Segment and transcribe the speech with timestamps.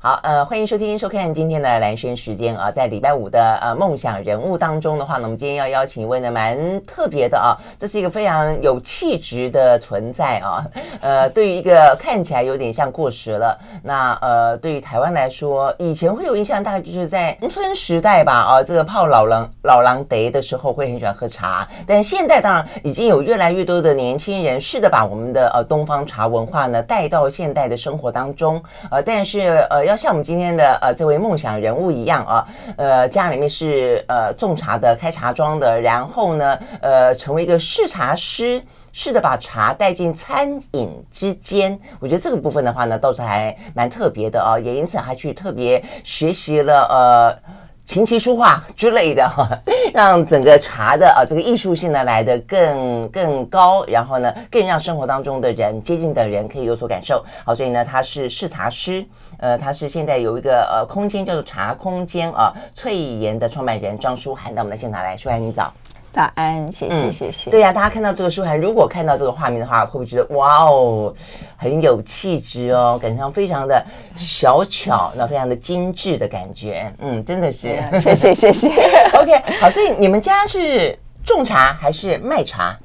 [0.00, 10.64] 好，呃，欢迎收听、收看今天的兰轩时间啊，在礼拜五的呃梦想人物当中的话呢，我们今天要邀请一位呢蛮特别的啊，这是一个非常有气质的存在啊，
[11.02, 28.62] 呃，对于一个看起来有点像过时了，那呃，对于台湾来说，以前会有印象，大概就是在农村时代吧，啊，这个泡老狼老狼得的时候会很喜欢喝茶，但现在当然已经有越来越多的年轻人试着把我们的呃东方茶文化呢带到现代的生活当中，
[28.92, 29.87] 呃，但是呃。
[29.88, 41.78] 要像我们今天的呃这位梦想人物一样啊，呃家里面是呃种茶的、开茶庄的，然后呢呃成为一个试茶师，试着把茶带进餐饮之间。
[41.98, 47.58] 我觉得这个部分的话呢，倒是还蛮特别的啊，也因此还去特别学习了呃。
[47.88, 49.48] 琴棋书画之类的哈，
[49.94, 57.24] 让整个茶的啊这个艺术性呢来得更更高，然后呢更让生活当中的人接近的人可以有所感受。
[57.46, 59.02] 好，所以呢他是试茶师，
[59.38, 65.72] 呃他是现在有一个呃空间叫做茶空间啊，翠妍的创办人张书涵到我们的现场来，书涵你早。
[66.10, 67.50] 早安，谢谢、嗯、谢谢。
[67.50, 71.14] 对呀、啊，大家看到这个书涵，如果看到这个画面的话，会不会觉得哇哦，
[71.56, 73.84] 很有气质哦，感觉上非常的
[74.16, 76.92] 小巧，那非常的精致的感觉。
[76.98, 78.68] 嗯，真的是，谢谢谢谢。
[79.14, 82.76] OK，好，所以你们家是种茶还是卖茶？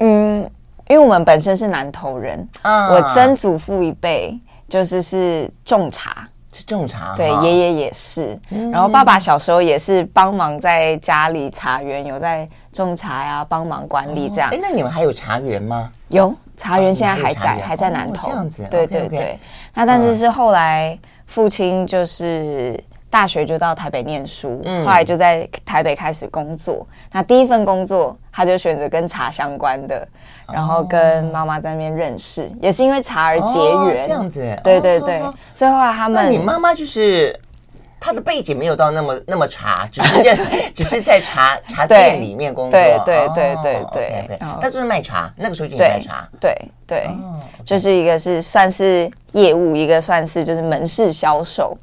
[0.00, 0.42] 嗯，
[0.88, 4.38] 因为我们本身是南投人，嗯，我曾祖父一辈
[4.68, 6.28] 就是是种茶。
[6.56, 8.38] 是种茶，对，爷爷也是，
[8.70, 12.48] 然后爸爸小时候也是帮忙在家里茶园有在
[12.82, 14.50] 种茶呀，帮忙管理这样。
[14.50, 15.90] 哎，那你们还有茶园吗？
[16.08, 18.28] 有茶园，现在还在，还在南投。
[18.28, 19.38] 这样子，对对对。
[19.72, 26.86] 那但是是后来父亲就是大学就到台北念书，后来就在台北开始工作。
[27.12, 30.06] 那第一份工作他就选择跟茶相关的。
[30.52, 34.40] 然后跟妈妈在那边认识，也是因为茶而结缘，这样子。
[34.62, 35.22] 对对对，
[35.54, 37.34] 所以后来他们，那你妈妈就是
[38.04, 40.36] 她的背景没有到那么那么茶， 只是在
[40.74, 44.26] 只是在茶茶店里面工作，对对对对。
[44.28, 46.83] 对他，就是卖茶，那个时候就卖茶，对对，
[47.64, 51.76] 就是一个是算是业务，一个算是就是门市销售，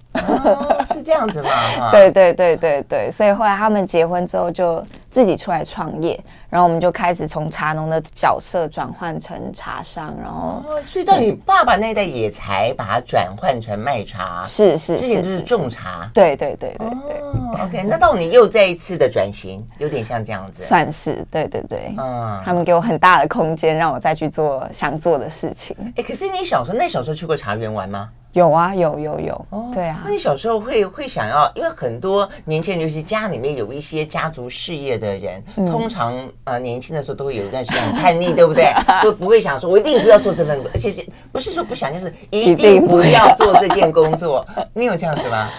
[0.88, 1.50] 是这样子吗？
[1.92, 6.20] 对对对对对，所以后来他们结婚之后就自己出来创业。
[6.50, 17.64] 然后我们就开始从茶农的角色转换成茶商，然后，所以到你爸爸那代也才把它转换成卖茶，是是是，之前就是种茶，对对对对对。
[17.64, 21.96] OK，那到你又再一次的转型，有点像这样子，算是对对对。
[21.98, 25.75] 嗯，他们给我很大的空间，让我再去做想做的事情。
[25.96, 28.09] 哎，可是你小时候，那小时候去过茶园玩吗？
[28.34, 30.02] 有啊，有有有，哦，对啊。
[30.06, 36.13] 那你小时候会会想要，因为很多年轻人，尤其家里面有一些家族事业的人，嗯、通常
[36.46, 38.74] 呃年轻的时候都会有一段时间很叛逆，对不对？
[39.03, 44.46] 都不会想说，我一定不要做这份工且是不是说不想，就是一定不要做这件工作。
[44.73, 45.50] 你有这样子吗？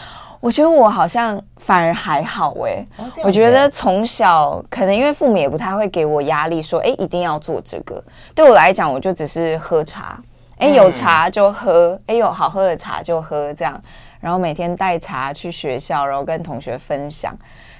[0.42, 8.02] 我觉得我好像反而还好哎、欸，哦、我觉得从小可能因为父母也不太会给我压力，说哎一定要做这个。
[8.34, 10.20] 对我来讲，我就只是喝茶。
[10.58, 13.80] 哎，有茶就喝，哎，有好喝的茶就喝，这样，
[14.18, 17.32] 然后每天带茶去学校，然后跟同学分享。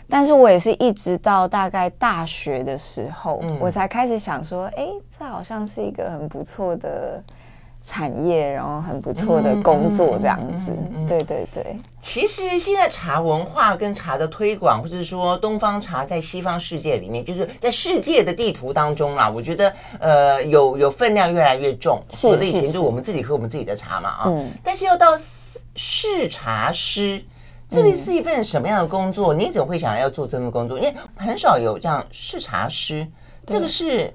[0.09, 4.87] 但是我也是一直到大概大学的时候，嗯、我才开始想说，哎，
[5.19, 7.21] 这好像是一个很不错的。
[7.83, 11.77] 产业，然后很不错的工作，这样子，嗯嗯嗯嗯、对对对。
[11.99, 22.01] 其实现在茶文化跟茶的推广，或者说东方茶在西方世界里面，就是在世界的地图当中啦，我觉得呃有有分量越来越重。
[22.09, 22.47] 是，是，是。
[22.47, 25.19] 以前就我们自己喝我们自己的茶嘛啊，嗯、但是要到
[25.75, 27.21] 试茶师，
[27.69, 29.35] 这个是一份什么样的工作？
[29.35, 30.79] 嗯、你怎么会想要做这份工作？
[30.79, 33.05] 因为很少有这样试茶师，
[33.45, 34.15] 这个是。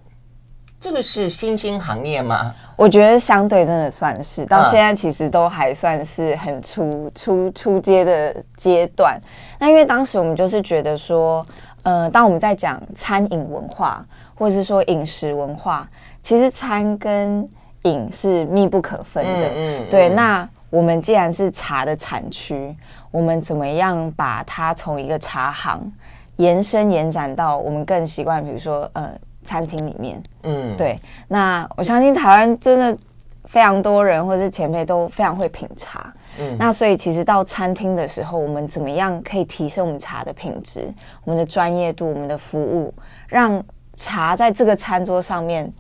[0.79, 2.53] 这个是新兴行业吗？
[2.75, 9.19] 我觉得相对真的算是，到现在其实都还算是很初初初阶的阶段。
[9.57, 11.43] 那因为当时我们就是觉得说，
[11.81, 14.05] 呃，当我们在讲餐饮文化，
[14.35, 15.89] 或者是说饮食文化，
[16.21, 17.49] 其实餐跟
[17.81, 19.47] 饮是密不可分的。
[19.47, 20.09] 嗯，嗯，嗯，对。
[20.09, 22.75] 那我们既然是茶的产区，
[23.09, 25.91] 我们怎么样把它从一个茶行
[26.35, 29.09] 延伸延展到我们更习惯，比如说呃。
[29.47, 30.99] 餐厅里面，嗯，对，
[31.29, 32.97] 那我相信台湾真的
[33.46, 42.94] 非常多人或者是前辈都非常会品茶，嗯，那所以其实到餐厅的时候，我们怎么样可以提升我们茶的品质、我们的专业度、我们的服务，
[43.26, 43.64] 让
[43.96, 45.72] 茶在这个餐桌上面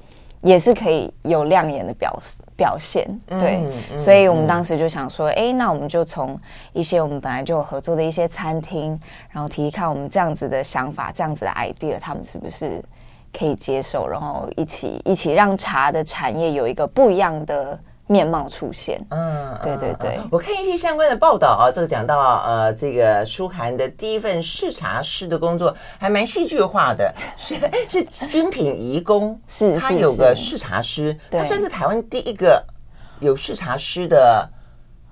[0.41, 2.17] 也是可以有亮眼的表
[2.55, 6.39] 表现，对，嗯嗯、所以我们当时就想说，哎、欸，那我们就从
[6.71, 8.97] 一些我们本来就有合作的一些餐厅，
[9.29, 12.81] 然后提提看我们这样子的想法、这样子的 idea，他们是不是？
[13.37, 18.99] 可以接受，然后一起一起让茶的产业有一个不一样的面貌出现。
[19.09, 20.19] 嗯，对对对。
[20.31, 27.55] 我看一些相关的报道啊，这个讲到呃，这个舒涵的第一份视察师的工作还蛮戏剧化的， 是
[27.87, 32.63] 是军品移工，是他有个视察师，他算是台湾第一个
[33.19, 34.49] 有视察师的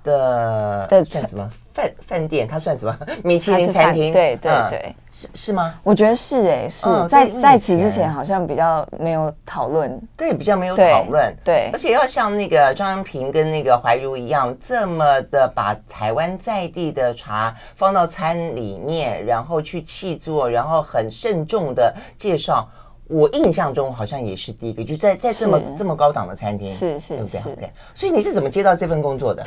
[0.02, 1.48] 的的叫什么？
[1.76, 2.98] 饭饭店，它算什么？
[3.22, 4.10] 米其林餐厅？
[4.10, 5.74] 对对对，是是吗？
[5.82, 22.66] 我觉得是哎，是在在此之前好像比较没有讨论，对，比较没有讨论，对，而且要像那个张阳平跟那个怀如一样，这么的把台湾在地的茶放到餐里面，然后去契作，然后很慎重的介绍。
[23.08, 27.54] 我印象中好像也是第一个，就在在这么这么高档的餐厅，是是，对不对？
[27.54, 29.46] 对，所以你是怎么接到这份工作的？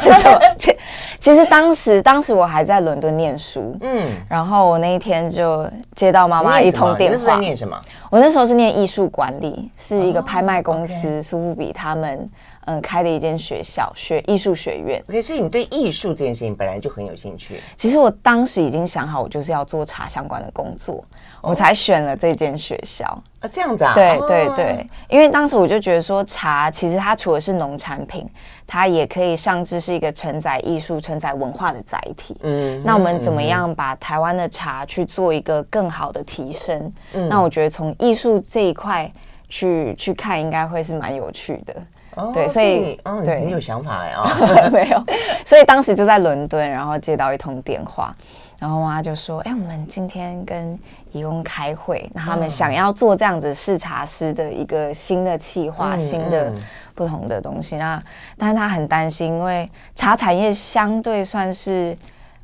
[0.58, 0.76] 其
[1.18, 7.16] 其实当时当时我还在伦敦念书，嗯，然后我那一天就接到妈妈一通电话。
[7.16, 7.80] 你那是在念什么？
[8.10, 12.28] 我那时候是念艺术管理，是一个拍卖公司苏富比他们
[12.66, 15.02] 嗯开的一间学校，学艺术学院。
[15.08, 17.60] OK，所以你对艺术这件事情本来就很有兴趣。
[17.76, 21.04] 其实我当时已经想好，我就是要做茶相关的工作。
[21.42, 23.06] 我才选了这间学校
[23.40, 23.94] 啊，这样子啊？
[23.94, 28.28] 对对对，因为当时我就觉得说，茶其实它除了是农产品，
[28.66, 32.36] 它也可以上至是一个承载艺术、承载文化的载体。
[32.42, 36.92] 嗯，那我们怎么样把台湾的茶去做一个更好的提升？
[37.14, 39.10] 嗯，那我觉得从艺术这一块
[39.48, 41.74] 去去看，应该会是蛮有趣的。
[42.20, 44.24] 哦，对，所以嗯，对，你有想法呀？
[44.70, 45.04] 没有，
[45.44, 48.14] 所以当时就在伦敦，然后接到一通电话。
[48.58, 50.78] 然后妈妈就说：“哎，我们今天跟
[51.12, 56.52] 义工开会，那他们想要做这样子视察师的一个新的企划，嗯、新的
[56.94, 57.78] 不同的东西。
[57.78, 58.02] 那
[58.36, 61.96] 但是他很担心，因为茶产业相对算是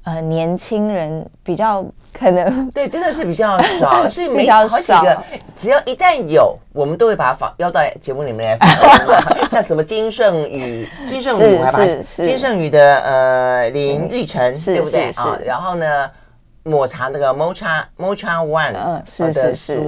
[0.06, 5.23] 呃年轻人比较可能 对，真的是比较少， 所以没好几个，
[5.61, 9.49] 只要一旦有，我们都会把它访邀到节目里面来访。
[9.50, 15.38] 像什么金圣宇、金圣宇，是是金圣宇的呃林玉成，对不对啊？
[15.44, 16.11] 然后呢，
[16.62, 19.82] 抹茶那个 Mocha Mocha One，嗯，是是是。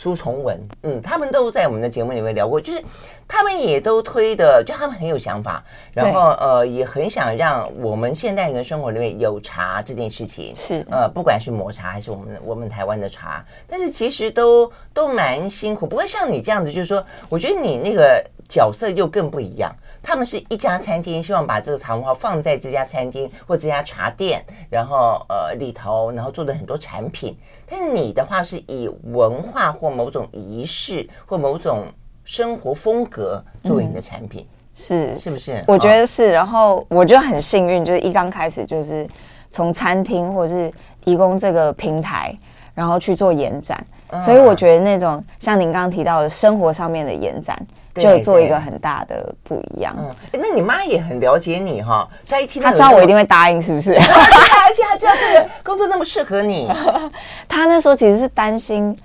[0.00, 2.82] 苏苏崇文，嗯，他们都在我们的节目里面聊过，就是
[3.28, 5.62] 他们也都推的，就他们很有想法，
[5.92, 19.70] 然后呃也很想让我们现代人的生活里面有茶这件事情，是呃不管是抹茶还是我们我们台湾的茶，但是其实都都蛮辛苦，不会像你这样子，就是说，我觉得你那个角色又更不一样。
[20.02, 27.36] 他们是一家餐厅，希望把这个茶文化放在这家餐厅或这家茶店，然后呃里头，然后做的很多产品。
[27.70, 31.84] 但是你的话是以文化或某种仪式或某种
[32.24, 35.64] 生活风格作为你的产品，嗯、是是不是？
[35.68, 36.32] 我觉得是。
[36.32, 39.08] 然后我就很幸运，就是一刚开始就是
[39.50, 40.72] 从餐厅或者是
[41.04, 42.36] 提供这个平台，
[42.74, 43.86] 然后去做延展。
[44.12, 47.56] 嗯、所以我觉得那种像您刚刚提到的生活上面的延展。
[47.92, 49.92] 就做一个很大的不一样。
[49.98, 53.94] 嗯，那你妈也很了解你哈，所以一听她知道我一定会答应，是不是？
[53.94, 53.98] 而
[54.72, 56.70] 且她知道这个工作那么适合你。
[57.48, 58.96] 她那时候其实是担心，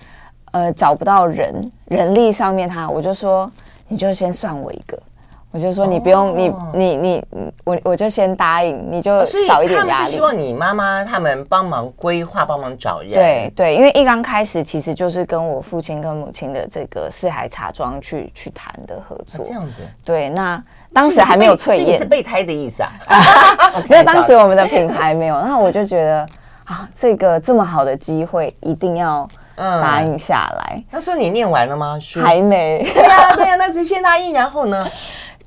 [0.51, 3.51] 呃，找不到人，人力上面她，我就说
[3.87, 4.97] 你就先算我一个。
[5.55, 7.25] 我就说你不用，你你你
[7.63, 9.17] 我我就先答应，你就
[9.47, 9.89] 少一点压力。
[9.89, 13.11] 他们是希望你妈妈他们帮忙规划，帮忙找人。
[13.13, 19.45] 对对，因为一刚开始其实就是跟我父亲跟母亲的这个四海茶庄去去谈的合作。
[19.45, 19.81] 这样子。
[20.03, 20.61] 对，那
[20.91, 22.91] 当时还没有翠燕，是备胎 的意思啊？
[23.89, 26.27] 因为当时我们的品牌没有，那我就觉得
[26.65, 30.83] 啊，这个这么好的机会一定要答应下来。
[30.91, 31.97] 他说你念完了吗？
[32.21, 32.83] 还没。
[32.93, 34.85] 对呀对呀，那就先答应，然后呢？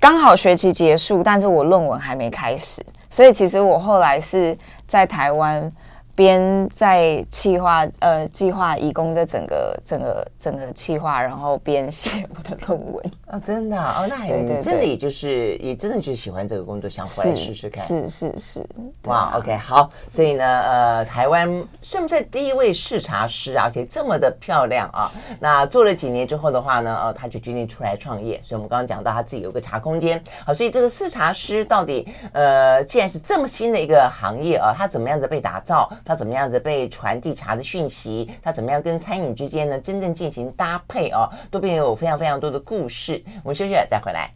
[0.00, 5.70] 刚好学期结束，但是我论文还没开始，所以其实我后来是在台湾。
[6.18, 13.06] 边在企划呃计划移工的整个整个整个企划，然后边写我的论文。
[13.26, 14.28] 啊、哦，真的哦，那还
[14.60, 18.66] 真的也就是也真的就是喜欢这个工作，想回来试试看，是是是，是，
[19.04, 21.48] 哇，OK 好，所以呢呃台湾
[21.82, 23.66] 算不算第一位视察师啊？
[23.66, 35.88] 而且这么的漂亮啊，那做了几年之后的话呢，呃他就决定出来创业，所以我们刚刚讲到他自己有个茶空间，好，所以这个视察师到底呃既然是这么新的一个行业啊，他怎么样子被打造？
[36.08, 38.30] 他怎么样子被传递茶的讯息？
[38.42, 41.28] 他怎么样跟餐饮之间呢真正进行搭配哦？
[41.50, 43.22] 都变有非常非常多的故事。
[43.44, 44.30] 我们休息了再回来。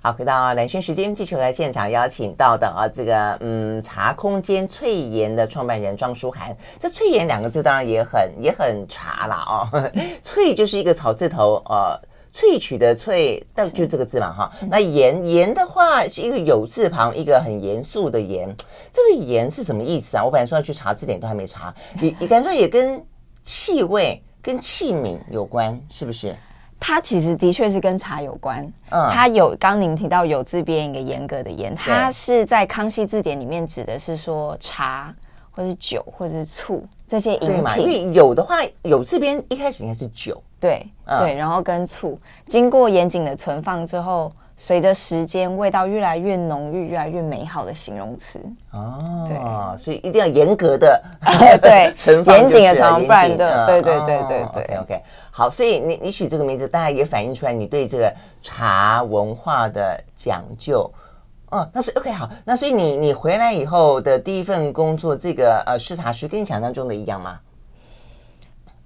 [0.00, 6.56] 好，回到兰萱时间，继续来现场邀请到的啊，这个嗯茶空间翠妍的创办人庄书涵。
[6.78, 9.90] 这翠妍两个字当然也很也很茶了哦，
[10.22, 12.00] 翠就是一个草字头呃。
[12.34, 14.52] 萃取的萃，但就这个字嘛哈。
[14.68, 18.52] 那盐盐的话是一个有字旁，一个很严肃的严。
[18.92, 20.24] 这个严是什么意思啊？
[20.24, 21.72] 我本来说要去查字典，都还没查。
[22.00, 23.00] 你你感觉也跟
[23.44, 26.34] 气味跟器皿有关，是不是？
[26.80, 28.60] 它其实的确是跟茶有关。
[28.90, 35.14] 嗯，它有刚您提到“有”字边一个严格的“严”，它是在康熙字典里面指的是说茶，
[35.52, 37.48] 或是酒，或者是醋这些饮品。
[37.48, 37.76] 对嘛？
[37.78, 40.42] 因为有的话，“有”字边一开始应该是酒。
[40.68, 44.32] 对、嗯、对，然后跟醋经过严谨的存放之后。
[44.56, 48.38] 随着时间，味道越来越浓郁，越来越美好的形容词
[48.70, 49.26] 哦。
[49.26, 49.36] 对，
[49.76, 51.02] 所以一定要严格的
[51.60, 54.62] 对 存放，严谨的存放，不然的，对对对对对。
[54.62, 55.02] OK OK，
[55.32, 60.88] 好，所以你你取这个名字，大家也反映出来你对这个茶文化的讲究。
[61.50, 67.40] 哦，那所以 OK 好，那所以你你回来以后的第一份工作，这个呃试茶师，跟你想象中的一样吗？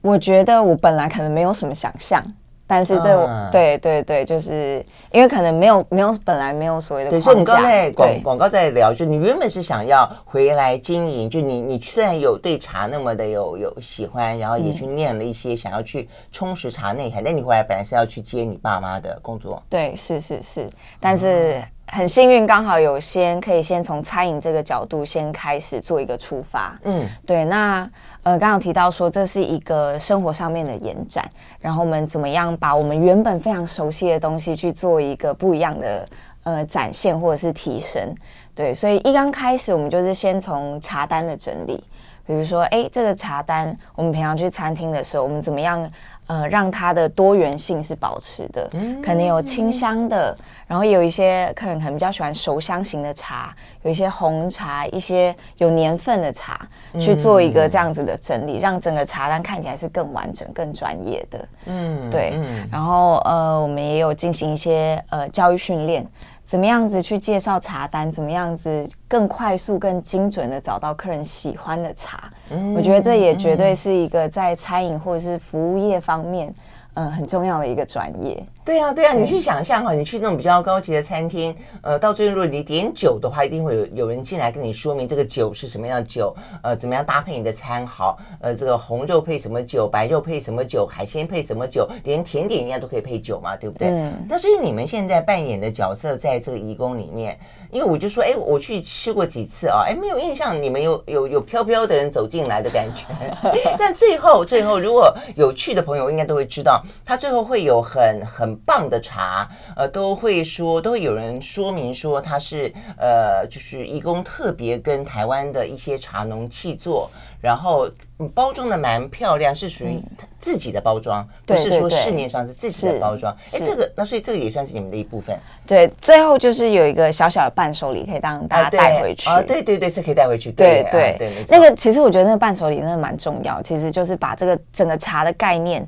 [0.08, 2.24] 我觉得我本来可能没有什么想象。
[2.70, 7.08] 但是这、嗯、对对对，就是因为可能没有没有本来没有所谓的。
[7.08, 19.62] 对，所以我们刚才广广告在聊，就你原本是想要回来经营，就你你虽然有对茶那么的有有喜欢，然后也去念了一些想要去充实茶内涵，但你回来本来是要去接你爸妈的工作。
[19.70, 20.68] 对，是是是，
[21.00, 21.54] 但是。
[21.54, 26.78] 嗯很幸运，刚好有先可以先从餐饮这个角度先开始做一个出发。
[26.84, 27.44] 嗯，对。
[27.44, 27.88] 那
[28.22, 31.28] 呃，刚刚提到说这是一个生活上面的延展，
[31.60, 36.08] 然后我们怎么样把我们原本非常熟悉的东西去做一个不一样的
[36.42, 38.14] 呃展现或者是提升。
[38.54, 41.82] 对，所以一刚开始我们就是先从茶单的整理。
[42.26, 45.90] 比如说，哎，这个茶单，我们平常去餐厅的时候，我们怎么样，
[46.28, 48.68] 呃，让它的多元性是保持的？
[48.74, 56.60] 嗯，可能有清香的，然后有一些客人可能比较喜欢熟香型的茶，有一些红茶，一些有年份的茶，
[57.00, 61.48] 去做一个这样子的整理，让整个茶单看起来是更完整、更专业的。
[61.64, 62.38] 嗯，对。
[62.70, 66.06] 然后，呃，我们也有进行一些呃教育训练。
[66.48, 68.10] 怎么样子去介绍茶单？
[68.10, 72.32] 怎么样子更快速、更精准的找到客人喜欢的茶？
[72.48, 76.54] 嗯，我觉得这也绝对是一个在餐饮或者是服务业方面。
[76.94, 78.44] 嗯，很重要的一个专业。
[78.64, 93.88] 对啊，对啊，你去想象哈，你去那种比较高级的餐厅，呃，到最后如果你点酒的话，一定会有有人进来跟你说明这个酒是什么样的酒，呃，怎么样搭配你的餐好，呃，这个红肉配什么酒，白肉配什么酒，海鲜配什么酒，连甜点应该都可以配酒嘛，对不对？
[93.88, 94.12] 嗯。
[94.28, 97.38] 那所以你们现在扮演的角色，在这个颐宫里面。
[97.70, 103.04] 因为我就说，哎，我去吃过几次啊，哎，没有印象你们有有有飘飘的人走进来的感觉。
[103.78, 117.10] 但最后最后，如果有去的朋友，应该都会知道，他最后会有很很棒的茶，呃，都会说，都会有人说明说他是呃，就是义工特别跟台湾的一些茶农契作。
[117.40, 117.88] 然后
[118.34, 120.02] 包装的蛮漂亮，是属于
[120.40, 123.32] 自己的包装，不是说市面上是自己的包装。
[123.52, 125.38] 哎，这个那所以这个也算是你们的一部分。
[125.66, 129.28] 对，最后就是有一个小小的伴手礼可以让大家带回去。
[129.28, 130.50] 啊，对对对，是可以带回去。
[130.50, 135.86] 对对对，那个其实我觉得那个伴手礼真的蛮重要，其实就是把这个整个茶的概念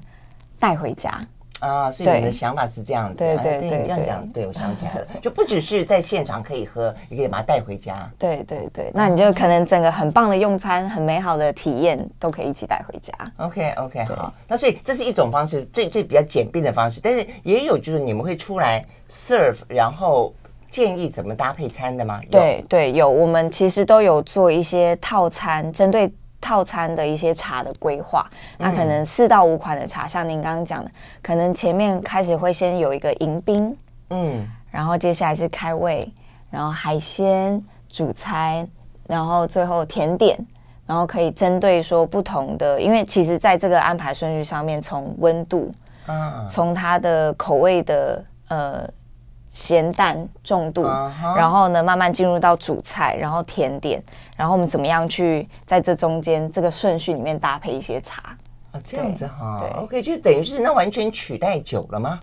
[0.58, 1.20] 带回家。
[1.60, 8.10] 啊，所以你的想法是这样子，对对对，对，这样讲，对，我想起来了，就不只是在现场可以喝，也可以把它带回家。
[8.18, 13.12] 对对对，那你就可能整个很棒的用餐，很美好的体验，都可以一起带回家。
[13.36, 20.34] OK OK，好，那所以这是一种方式，最最比较简便的方式，但是也有就是你们会出来 serve，然后
[20.70, 22.20] 建议怎么搭配餐的吗？
[22.30, 26.10] 对对，有，我们其实都有做一些套餐，针对。
[26.40, 28.28] 套餐的一些茶的规划，
[28.58, 30.90] 那可能四到五款的茶，像您刚刚讲的，
[31.22, 33.76] 可能前面开始会先有一个迎宾，
[34.10, 36.10] 嗯，然后接下来是开胃，
[36.50, 38.66] 然后海鲜主餐，
[39.06, 40.38] 然后最后甜点，
[40.86, 45.72] 然后可以针对说不同的，因为其实在这个安排顺序上面，从温度，
[46.06, 48.88] 嗯，从它的口味的呃。
[49.50, 51.36] 咸淡重度，uh -huh.
[51.36, 54.02] 然后呢，慢慢进入到主菜，然后甜点，
[54.36, 58.22] 然后我们怎么样去在这中间这个顺序里面搭配一些茶？
[58.70, 62.20] 啊、oh，这样子哈，对，OK，就等于是那完全取代酒了吗？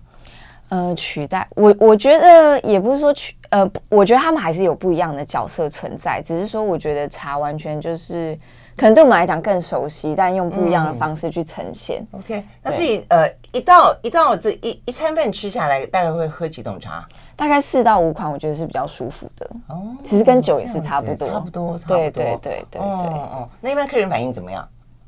[0.70, 8.38] 呃，取代我，我觉得也不是说取，呃，我觉得他们还是有不一样的角色存在，只是说我觉得茶完全就是。
[8.78, 12.00] 可能对我们来讲更熟悉，但用不一样的方式去呈现。
[12.12, 17.04] 嗯、OK，那所以呃，一道一道这一一餐饭吃下来，大概会喝几种茶？
[17.34, 19.50] 大概四到五款，我觉得是比较舒服的。
[19.66, 21.96] 哦，其实跟酒也是差不多，差不多，差不多。
[21.96, 22.80] 对对对对对。
[22.80, 24.66] 哦哦，那一般客人反应怎么样？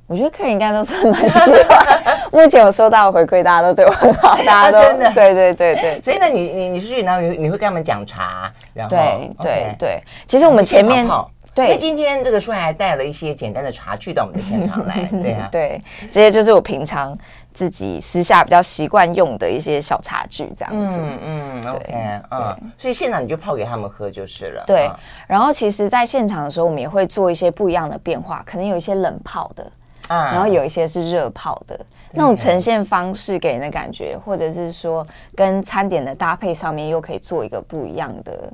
[0.08, 2.20] 我觉得客人应该都是蛮喜欢。
[2.32, 6.02] 目前有收到回馈，大家都对我很好，大家都、啊、真的对对对对。
[6.02, 10.02] 所以呢，你你你出去然后你你会跟他们讲茶，然后对对、对。
[10.26, 11.06] 其实我们前面。
[11.54, 15.80] 对，因为今天这个书还带了一些简单的茶具到我们的现场来， 对啊，对，
[16.10, 17.16] 这些就是我平常
[17.52, 24.88] 自己私下比较习惯用的一些小茶具，这样子，嗯嗯，OK，嗯，所以现场你就泡给他们喝就是了，对。
[25.26, 29.64] 然后其实，在现场的时候，我们也会做一些不一样的变化，可能有一些冷泡的，
[30.06, 31.78] 啊，然后有一些是热泡的，
[32.12, 35.04] 那种呈现方式给人的感觉，或者是说
[35.34, 38.52] 跟餐点的搭配上面又可以做一个不一样的。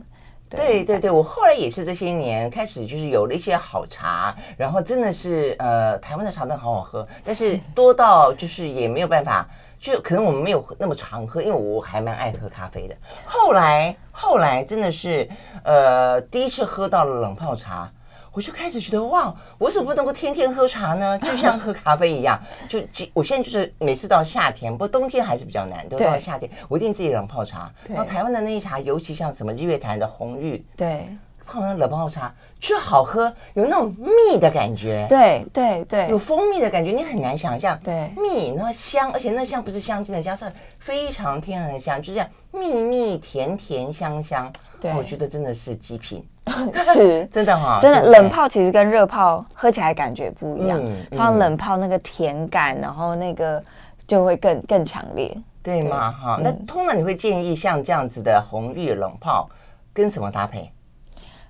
[0.48, 9.48] 对对对，我后来也是这些年开始就是有了一些好茶，然后真的是呃，台湾的茶真的好好喝，但是 多到就是也没有办法，
[9.78, 12.94] 就可能我们没有那么常喝，因为我还蛮爱喝咖啡的。
[13.24, 15.28] 后来后来真的是
[15.64, 17.90] 呃，第一次喝到了冷泡茶。
[18.36, 21.18] 我就开始觉得哇，我为什么不能够天天喝茶呢？
[21.20, 22.38] 就像喝咖啡一样，
[22.68, 22.78] 就
[23.14, 27.72] 我现在就是每次到夏天，不过冬天还是比较难，都到夏天，我一定自己冷泡茶。
[27.88, 31.08] 然后台湾的那一茶，尤其像什么日月潭的红玉，对，
[31.46, 40.44] 泡那冷泡茶，就好喝，有那种蜜的感觉，对对对，有蜂蜜的感觉，你很难想象，对，蜜然后香，而且那香不是香精的香，是
[40.78, 46.22] 非常天然的香，就这样蜜蜜甜甜香香，对，我觉得真的是极品。
[46.94, 50.80] 是 真的哈，真的冷泡其实跟热泡喝起来感觉不一样。
[51.10, 53.62] 通常冷泡那个甜感，然后那个
[54.06, 56.12] 就会更更强烈，对吗？
[56.12, 59.48] 哈，那通常你会建议像这样子的红玉冷泡
[59.92, 60.70] 跟什么搭配？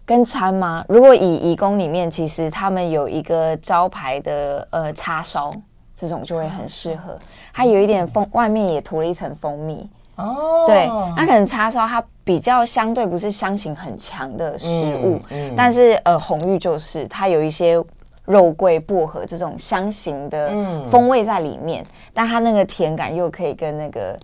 [0.05, 0.85] 跟餐吗？
[0.89, 5.53] 如果以颐宫里面，其实他们有一个招牌的呃叉烧，
[5.95, 7.19] 这种就会很适合。
[7.53, 9.91] 它有一点蜂，外面也涂了一层蜂蜜。
[10.17, 17.83] 哦，对，那可能叉烧它比较相对不是香型很强的食物，嗯嗯、但是呃红玉就是它有一些
[18.25, 20.51] 肉桂薄荷这种香型的
[20.91, 24.19] 风味在里面，嗯、但它那个甜感又可以跟那个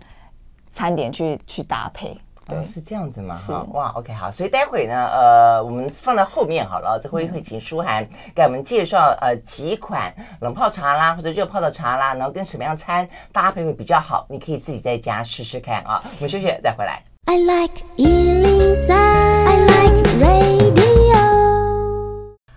[0.71, 2.17] 餐点去去搭配。
[2.45, 3.35] 对、哦，是这样子吗？
[3.35, 16.01] 哈，哇，OK，好，所以待会呢，呃，我们放在后面好了，这会会请舒涵给我们介绍呃几款冷泡茶啦，或者热泡的茶啦，然后跟什么样餐搭配会比较好，你可以自己在家试试看啊。
[16.03, 17.01] 我们休息再回来。
[17.25, 20.82] I like 103, I like radio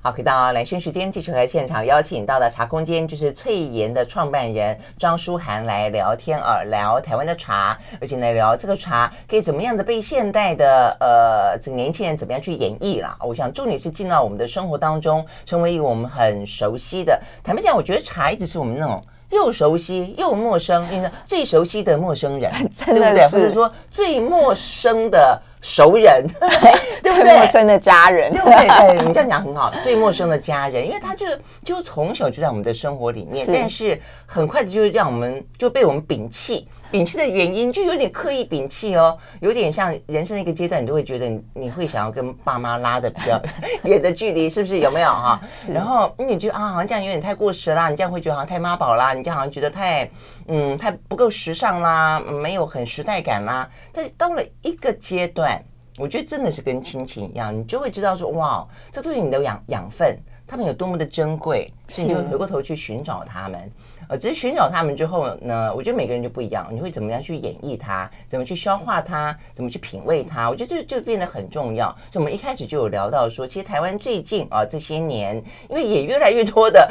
[0.06, 13.18] 好，回到兰萱时间，继续和现场邀请到的茶空间就是翠妍的创办人张书涵来聊天啊，聊台湾的茶，而且呢聊这个茶可以怎么样的被现代的呃这个年轻人怎么样去演绎啦。
[13.18, 17.20] 我想重点是进到我们的生活当中，成为一个我们很熟悉的。
[17.42, 22.52] 坦白讲，我觉得茶一直是我们那种又熟悉又陌生，因为最熟悉的陌生人，
[22.84, 23.26] 对不对？
[23.26, 25.42] 或者说最陌生的。
[25.66, 26.24] 熟人，
[27.02, 27.38] 对不对？
[27.38, 28.68] 陌生的家人，对不对？
[28.68, 29.72] 对，你 这样讲很好。
[29.82, 31.26] 最陌生的家人，因为他就
[31.64, 36.68] 就从小就在我们的生活里面，是但是很快的就让我们就被我们摒弃。
[36.92, 43.42] 摒弃的原因就有点刻意摒弃哦，有点像人生的一个阶段，你都会觉得你，你会想要跟爸妈拉的比较
[43.82, 44.78] 远的距离，是不是？
[44.78, 45.40] 有没有哈？
[45.50, 50.08] 是然后你觉得啊，好像这样有点太过时啦，你这样会觉得好像太妈宝啦，你这样好像觉得太
[50.48, 53.68] 嗯太不够时尚啦，没有很时代感啦。
[53.92, 55.62] 但是到了一个阶段，
[55.98, 63.70] 我觉得真的是跟亲情一样，你就会知道说哇，这都是你的养养分，他们有多么的珍贵，所以你就回过头去寻找他们。
[64.08, 71.88] 呃，只是寻找他们之后呢，我觉得每个人就不一样，你会怎么样去演绎它，怎么去消化它，怎么去品味它，我觉得这就变得很重要。
[72.12, 76.88] 所以我们一开始就有聊到说，其实台湾最近啊这些年，因为也越来越多的，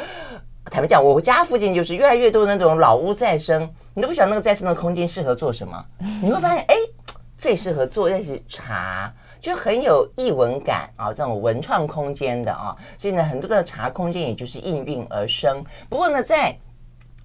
[0.70, 5.84] 坦白讲，我家附近就是越来越多那种老屋再生，你都不晓得那个再生的空间适合做什么，
[6.22, 6.74] 你会发现，哎，
[7.36, 15.62] 最适合做的是茶，就很有艺文感啊，这种文创空间的啊，所以呢，很多的茶空间也就是应运而生。
[15.88, 16.56] 不过呢，在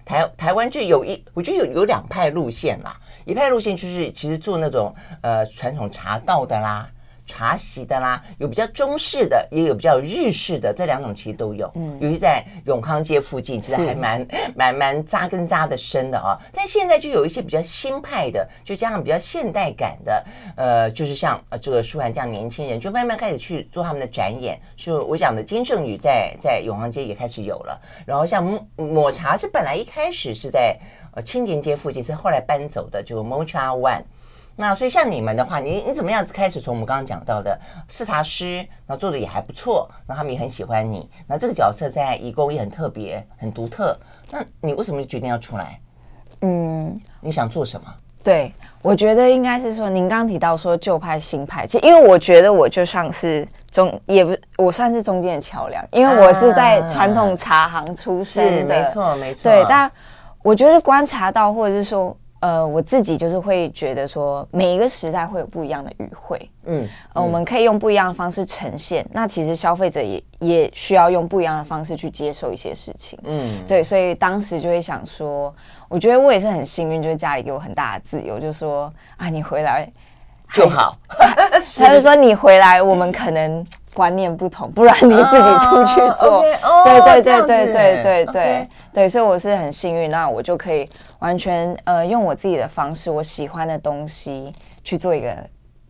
[0.06, 2.96] 台台湾就有一，我觉得有有两派路线啦。
[3.26, 6.90] 一派路线就是其实做那种呃传统茶道的啦。
[7.26, 11.72] 茶席的啦，有比较中式的，也有比较日式的，这两种其实都有。
[11.76, 16.38] 嗯，尤其在永康街附近，其实还蛮蛮蛮扎根扎的深的啊。
[16.52, 20.26] 但现在就有一些比较新派的，就加上比较现代感的，
[20.58, 24.60] 呃，就是像呃这个舒涵这样年轻人，就慢慢开始去做他们的展演。
[24.76, 27.82] 是我讲的金圣宇在在永康街也开始有了。
[28.06, 30.78] 然后像抹抹茶是本来一开始是在
[31.16, 34.04] 呃青田街附近，是后来搬走的，就 Mocha One。
[34.56, 43.98] 那所以像你们的话，你你怎么样子开始从我们刚刚讲到的视察师，然后做的也还不错，那他们也很喜欢你，那这个角色在义工也很特别、很独特。
[44.30, 45.80] 那你为什么决定要出来？
[46.42, 47.88] 嗯，你想做什么？
[48.24, 59.44] 对，我觉得应该是说，您刚刚提到说旧派新派，其实因为我觉得我就像是中，也不我算是中间的桥梁，因为我是在传统茶行出身的，没错没错。
[59.44, 59.92] 对，但
[60.44, 62.16] 我觉得观察到或者是说。
[62.42, 69.06] 呃，我自己就是会觉得说，每一个时代会有不一样的语汇，嗯，呃，我们可以用不一样的方式呈现。
[69.14, 75.54] 那其实消费者也也需要用不一样的方式去接受一些事情，嗯，对，所以当时就会想说，
[75.88, 79.88] 我觉得我也是很幸运，就是家里给我很大的自由，就说啊，你回来
[80.54, 80.96] 就好，
[81.78, 83.66] 他就说你回来，我们可能。
[84.02, 86.42] 观观念不同，不然你自己出去做。
[86.64, 94.52] Oh, oh, 对对对对对对对所以我是很幸运，那我就可以完全呃用我自己的方式，我喜欢的东西
[94.84, 95.38] 去做一个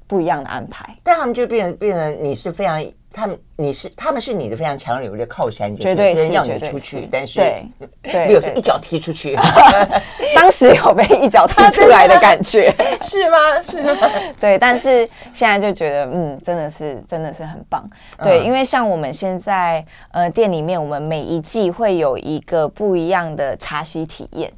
[0.07, 0.93] 不一样的安排。
[1.01, 2.83] 但他们就变变成你是非常。
[3.13, 9.37] 他们，你是他们是你的非常强有力的靠山，绝对是要你出去，但是对，没有是一脚踢出去。
[10.33, 13.61] 当时有被一脚踢出来的感觉，是吗？
[13.61, 14.09] 是吗？
[14.39, 17.87] 对，但是现在就觉得，嗯，真的是真的是很棒。
[18.23, 24.51] 对，因为像我们现在呃店里面，我们每一季会有一个不一样的茶席体验。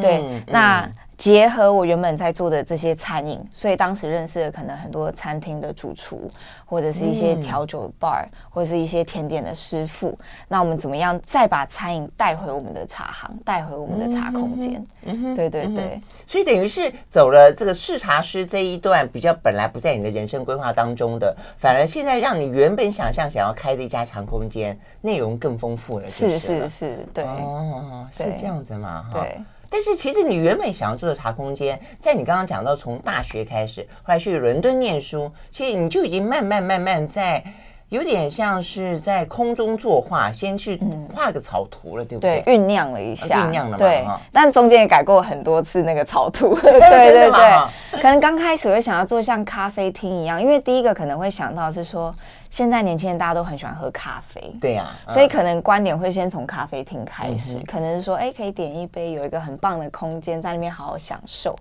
[0.00, 0.88] 对，那。
[1.18, 6.30] 结合我原本在做的这些餐饮，所以当时认识了可能很多餐厅的主厨，
[6.64, 10.16] 或者是一些调酒的 bar，或者是一些甜点的师傅。
[10.46, 14.86] 那我们怎么样再把餐饮带回我们的茶行，带回我们的茶空间？
[15.06, 16.00] 嗯哼，对对对。
[16.24, 26.06] 所以等于是走了这个试茶师这一段比较本来不在你的人生规划当中的，反而现在让你原本想象想要开的一家茶空间，内容更丰富了。
[26.06, 29.10] 是是是，对哦，是这样子嘛？
[29.12, 29.36] 对。
[29.70, 37.42] 但是其实你原本想要做的茶空间，在你刚刚讲到从大学开始，后来去伦敦念书，其实你就已经慢慢慢慢在
[37.88, 40.80] 有点像是在空中作画，先去
[41.14, 42.42] 画个草图了，对不对？
[42.42, 43.76] 对，酝酿了一下，酝酿了嘛。
[43.76, 46.54] 对，但中间也改过很多次那个草图。
[46.60, 52.14] 对对对，可能刚开始会想要做像咖啡厅一样，因为第一个可能会想到是说。
[52.50, 61.54] 现在年轻人大家都很喜欢喝咖啡，对呀、啊，所以可能观点会先从咖啡厅开始，嗯、可能是说，哎，可以点一杯，有一个很棒的空间在那边好好享受。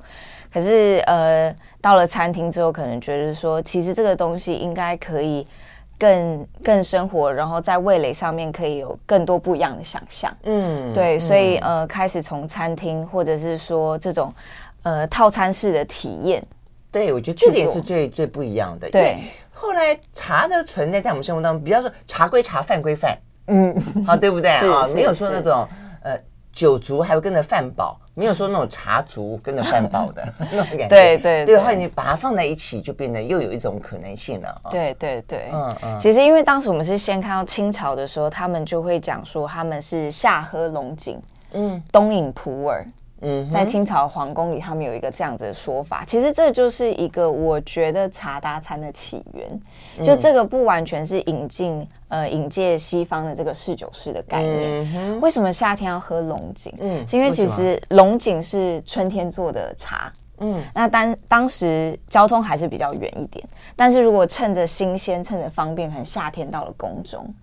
[0.49, 5.45] 可是，呃，到了餐厅之后，可能觉得说，其实这个东西应该可以
[5.97, 10.31] 更更生活，然后在味蕾上面可以有更多不一样的想象。
[10.43, 14.33] 嗯，对，所以呃，开始从餐厅或者是说这种
[14.83, 16.45] 呃套餐式的体验，
[16.91, 18.89] 对，我觉得这点是最最不一样的。
[18.89, 19.17] 对。
[19.59, 24.87] 后来茶的存在在我们生活当中，比方说茶归茶，饭归饭，嗯，好，对不对 啊？
[24.93, 25.67] 没有说那种
[26.03, 26.15] 呃
[26.57, 30.87] 酒足还会跟着饭饱，没有说那种茶足跟着饭饱的 那种感觉。
[30.87, 34.61] 对对对，后来你把它放在一起，就变得又有一种可能性了。
[34.71, 35.99] 对对对，嗯嗯。
[35.99, 42.83] 其实因为当时我们是先看到清朝的时候，他们就会讲说他们是夏喝龙井，嗯，冬饮普洱。
[43.21, 46.03] 嗯，在清朝皇宫里，他们有一个这样子的说法。
[46.05, 50.05] 其实这就是一个我觉得茶搭餐的起源。
[50.05, 55.19] 就这个不完全是引进呃引介西方的这个侍酒师的概念。
[55.19, 56.71] 为什么夏天要喝龙井？
[56.79, 60.13] 嗯，是因为其实龙井是春天做的茶。
[60.39, 63.43] 嗯，那当当时交通还是比较远一点，
[63.75, 67.33] 但是如果趁着新鲜，趁着方便，可能夏天到了宫中，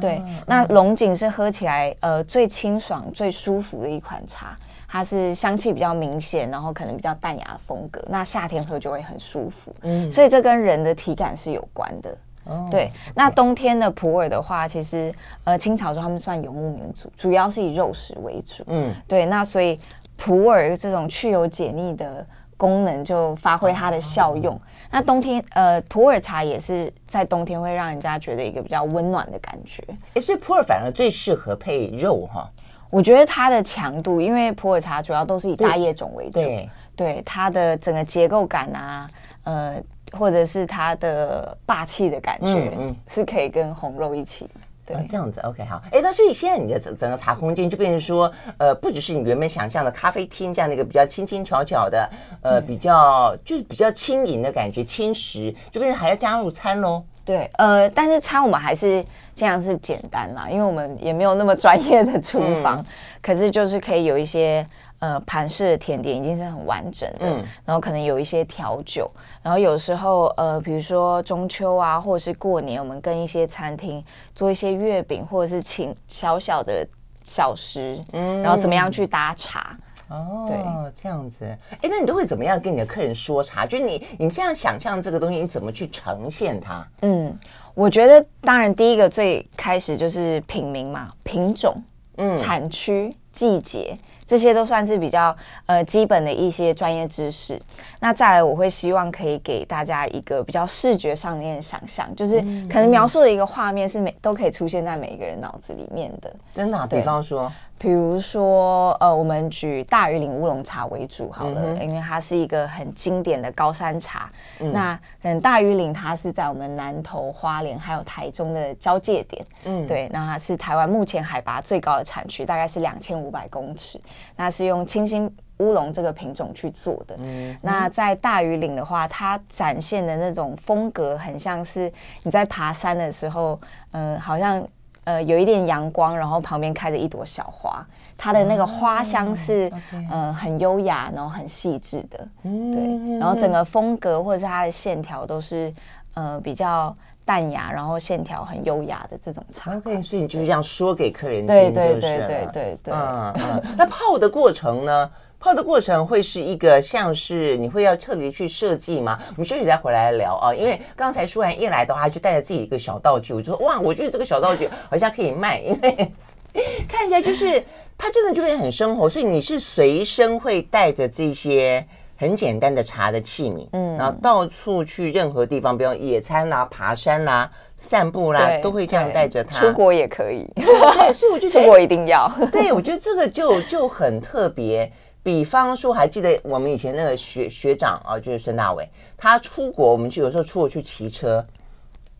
[0.00, 4.56] 对，那龙井是喝起来呃最清爽、最舒服的一款茶。
[4.88, 8.02] 它是香气比较明显，然后可能比较淡雅的风格。
[8.08, 12.16] 那夏天喝就会很舒服，嗯，所以这跟人的体感是有关的。
[12.44, 12.92] 哦，对。
[13.14, 18.62] 那冬天的普洱的话，其实呃，清朝时候他们算游牧民族，主要是以肉食为主。
[18.68, 19.26] 嗯，对。
[19.26, 19.80] 那所以
[20.16, 22.24] 普洱这种去油解腻的
[22.56, 24.58] 功能就发挥它的效用。
[24.92, 29.82] 那冬天呃，普洱茶也是在冬天会让人家觉得一个比较温暖的感觉。
[30.14, 32.48] 哎，所以普洱反而最适合配肉哈。
[32.90, 39.10] 我觉得它的强度，因为普洱茶主要都是以大叶种为主，对，对它的整个结构感啊，
[39.44, 44.48] 呃，或者是它的霸气的感觉，嗯，嗯是可以跟红肉一起。
[44.84, 45.82] 对，这样子，OK，好。
[45.90, 52.08] 哎，那所以现在你的整整个茶空间就变成说，呃，不只是你原本想象的咖啡厅这样的一个比较轻轻巧巧的，
[52.40, 57.02] 呃，比较就是比较轻盈的感觉，轻食，就变成还要加入餐喽。
[57.24, 59.04] 对，呃，但是餐我们还是
[59.36, 62.86] 这样是简单啦，因为我们也没有那么专业的 厨房，嗯、
[63.20, 64.66] 可是就是可以有一些
[64.98, 69.10] 呃盘式的甜点，已经是很完整的，嗯、然后可能有一些调酒，
[69.42, 74.02] 然后有时候呃，比如说中秋啊，或者是过年，我们跟一些餐厅
[74.34, 76.88] 做一些月饼，或者是请小小的
[77.22, 79.76] 小食，嗯，然后怎么样去搭茶。
[80.08, 80.56] 哦，对，
[80.94, 81.44] 这样子，
[81.82, 83.66] 哎，那你都会怎么样跟你的客人说茶？
[83.66, 86.86] 就是你，你这样想象这个东西，你怎么去呈现它？
[87.02, 87.36] 嗯，
[87.76, 91.76] 我觉得当然第一个最开始就是品名嘛，品种，
[92.16, 93.94] 嗯，产区、季节，
[94.26, 95.36] 这些都算是比较
[95.66, 97.60] 呃基本的一些专业知识。
[98.00, 106.34] 那再来，我会希望可以给大家一个比较视觉上面的想象，就是可能描述的一个画面是每都可以出现在每一个人脑子里面的。
[106.54, 106.86] 真的啊？
[106.90, 107.52] 比方说。
[107.78, 114.30] 比如说，呃，我们举大禹岭乌龙茶为主好了，嗯、因为它是一个很经典的高山茶。
[114.60, 119.44] 嗯、那可能大禹岭它是在我们南投、花莲还有台中的交界点。
[119.64, 124.00] 嗯，对，那它是台湾目前海拔最高的产区，大概是两千五百公尺。
[124.36, 127.14] 那是用清新乌龙这个品种去做的。
[127.18, 133.60] 嗯，那在大禹岭的话，它展现的那种风格很像是你在爬山的时候，
[133.92, 134.66] 嗯、呃，好像
[135.06, 137.82] 呃有一点阳光，然后旁边开着一朵小花，
[138.18, 142.28] 它的那个花香是嗯、呃、很优雅，然后很细致的。
[142.42, 145.72] 嗯，对，然后整个风格或者是它的线条都是
[146.12, 146.94] 呃比较。
[147.26, 149.76] 淡雅，然后线条很优雅的这种茶。
[149.76, 152.94] OK，所以你就是这样说给客人听，对对对对对对。
[152.94, 153.62] 嗯嗯。
[153.76, 155.10] 那泡的过程呢？
[155.38, 159.18] 泡的过程会是一个像是你会要特别去设计吗？
[159.30, 160.54] 我们休息再回来聊啊。
[160.54, 166.12] 因为刚才舒涵一来的话，就带着自己一个小道具，我就说哇，我觉得这个小道具好像可以卖，因为
[166.88, 167.62] 看起来就是
[167.98, 171.86] 它真的就会很生活，所以你是随身会带着这些。
[172.18, 179.60] 很简单的茶的器皿，嗯，然后到处去任何地方，比如野餐啦、爬山啦、散步啦，都会这样带着它。
[179.60, 182.26] 出国也可以，对，所以我就出国一定要。
[182.50, 184.90] 对，我觉得这个就就很特别。
[185.26, 191.44] 比方说，还记得我们以前那个学学长啊，就是孙大伟，他出国，我们就有时候出国去骑车，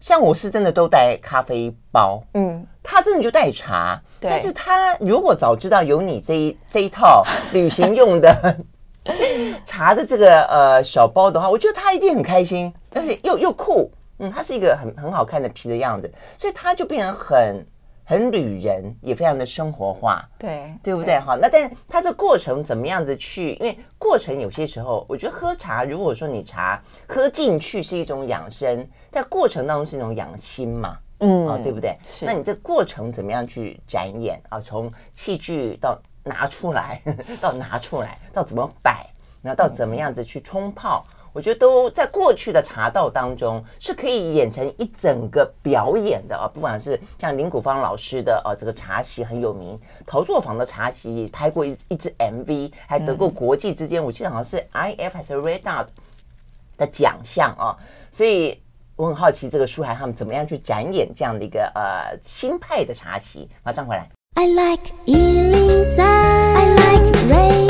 [0.00, 4.28] 像我是真的都带咖啡包，嗯，他真的就带茶，对。
[4.28, 8.56] 但是他如果早知道有你这一这一套旅行用的。
[9.64, 13.88] 茶的这个呃小包的话，我觉得他一定很开心，但是又又酷，
[14.18, 17.64] 嗯，他是一个很很好看的皮的样子，所以他就变成很
[18.06, 21.18] 很旅人，也非常的生活化，对对不对？
[21.18, 23.54] 好，那但是它这过程怎么样子去？
[23.54, 31.96] 因为过程有些时候，我觉得喝茶，如果说你茶喝进去是一种养生，在过程当中是一种养心嘛，嗯啊，对不对？
[32.04, 32.24] 是。
[32.24, 34.60] 那你这过程怎么样去展演啊？
[34.60, 36.00] 从器具到。
[36.28, 37.00] 拿出来，
[37.40, 39.06] 到拿出来，到怎么摆，
[39.42, 46.48] 然后到怎么样子去冲泡，我觉得都在过去的茶道当中是可以演成一整个表演的啊。
[46.48, 55.88] 不管是像林谷芳老师的啊，这个茶席很有名，陶作坊的茶席拍过一一支 MV，还得过国际之间，我记得好像是 IF 还是 Red Dot
[56.78, 57.76] 的奖项啊。
[58.10, 58.58] 所以
[58.96, 63.46] 我很好奇，这个舒涵他们怎么样去展演这样的一个呃新派的茶席。
[63.62, 64.08] 马上回来。
[64.36, 67.65] I like 103, I like radio.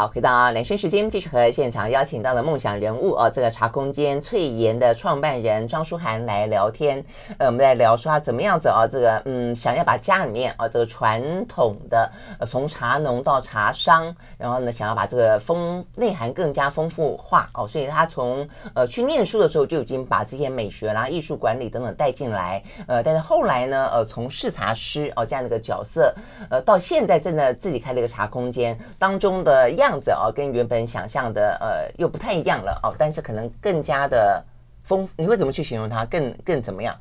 [0.00, 7.04] 好，回到啊，连线时间，继续和现场邀请到的梦想人物哦，这个茶空间翠妍的创办人张舒涵来聊天。
[7.36, 12.08] 呃，我们在聊说他怎么样子啊，这个嗯，想要把家里面啊这个传统的
[12.38, 22.62] 呃从茶农到茶商，然后呢想要把这个丰内涵更加丰富化哦，所以他从呃去念书的时候就已经把这些美学啦、艺术管理等等带进来。
[22.86, 26.14] 呃，但是后来呢，呃，从试茶师哦这样的一个角色，
[26.50, 29.87] 呃，到现在真的自己开了一个茶空间当中的样。
[29.88, 34.42] 样子哦，跟原本想象的呃又不太一样了哦，但是可能更加的
[34.82, 36.04] 丰，你会怎么去形容它？
[36.04, 36.94] 更更怎么样？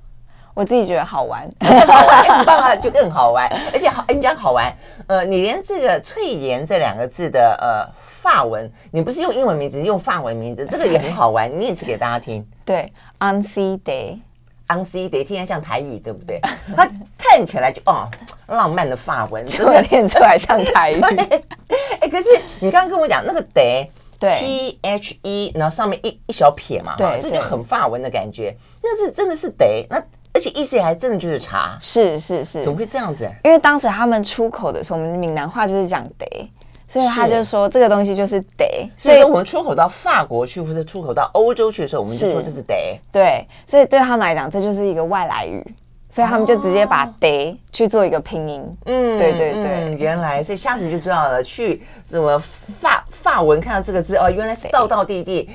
[0.53, 4.73] 我自己觉得好玩， 好玩，很棒啊，就更好玩，而且好，你讲好玩，
[5.05, 12.43] 呃，你连这个翠妍这两个字的呃法文，你不是用英文名字，是用法文名字，这个也很好玩，你也是给大家听。
[12.65, 14.19] 对，Ainsi Day。
[14.67, 16.39] 安 C 得听起来像台语，对不对？
[16.75, 18.07] 它看起来就哦，
[18.47, 21.01] 浪漫的法文，就念出来像台语。
[21.99, 22.25] 哎、欸，可是
[22.61, 28.55] 你刚刚跟我讲那个得，对，T H E，然后上面一一小撇嘛，对，这就很法文的感觉。
[28.81, 29.97] 那是真的是得，那
[30.33, 33.29] 而且意思还真的就是茶，是是是，怎么会这样子？
[33.43, 36.51] 因为当时他们出口的时候，我们闽南话就是讲得。
[36.87, 42.97] 所以他就说这个东西就是得，所以我们出口到法国去或者出口到欧洲去的时候，我们就说这是得。
[43.11, 45.61] 对，所以对他们来讲，这就是一个外来语，
[46.09, 48.77] 所以他们就直接把得去做一个拼音。
[48.85, 55.49] 嗯，对对对，嗯，原来所以下次就知道了，去什么法法文看到这个字哦，原来是道道地地，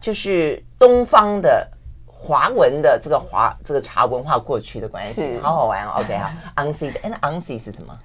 [0.00, 1.64] 就是东方的
[2.06, 5.92] 华文的这个华这个茶文化过去的关系，好好玩哦。
[6.00, 7.96] OK 好，Ainsi，哎，那 Ainsi 是什么？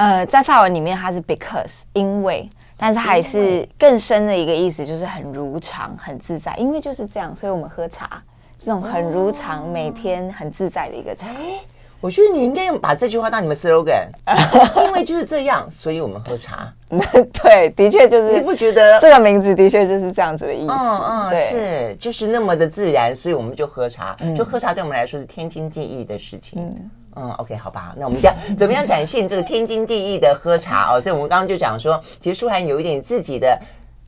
[0.00, 6.56] 呃，在法文里面，它是 because 因为，但是还是更深的一个意思，就是很如常、很自在。
[6.56, 8.22] 因为就是这样，所以我们喝茶，
[8.58, 11.26] 这种很如常、每天很自在的一个茶。
[11.26, 11.60] 哎，
[12.00, 14.08] 我觉得你应该用把这句话当你们 slogan，
[14.86, 16.72] 因为就是这样，所以我们喝茶。
[16.88, 18.32] 对，的确就是。
[18.32, 20.72] 你不觉得这个名字的确就是这样子的意思？
[20.72, 24.16] 嗯嗯，是，就是那么的自然，所以我们就喝茶。
[24.34, 26.58] 就喝茶对我们来说是天经地义的事情。
[26.58, 26.90] 嗯。
[27.16, 31.00] 嗯，OK，好吧，那我们讲怎么样展现这个天经地义的喝茶哦？
[31.00, 33.60] 所以我们刚刚就讲说，其实舒涵有一点自己的，